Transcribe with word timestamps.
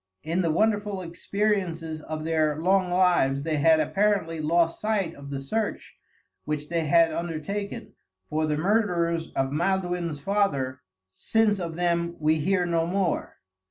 In 0.23 0.41
the 0.41 0.49
wonderful 0.49 1.03
experiences 1.03 2.01
of 2.01 2.25
their 2.25 2.59
long 2.59 2.89
lives 2.89 3.43
they 3.43 3.57
had 3.57 3.79
apparently 3.79 4.39
lost 4.39 4.81
sight 4.81 5.13
of 5.13 5.29
the 5.29 5.39
search 5.39 5.95
which 6.43 6.69
they 6.69 6.87
had 6.87 7.13
undertaken, 7.13 7.93
for 8.27 8.47
the 8.47 8.57
murderers 8.57 9.27
of 9.35 9.51
Maelduin's 9.51 10.19
father, 10.19 10.81
since 11.07 11.59
of 11.59 11.75
them 11.75 12.15
we 12.17 12.37
hear 12.39 12.65
no 12.65 12.87
more. 12.87 13.37